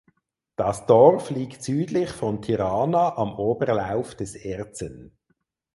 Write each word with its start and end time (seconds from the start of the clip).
Das 0.55 0.87
Dorf 0.87 1.29
liegt 1.29 1.61
südlich 1.61 2.09
von 2.09 2.41
Tirana 2.41 3.15
am 3.17 3.35
Oberlauf 3.37 4.15
des 4.15 4.33
Erzen. 4.33 5.15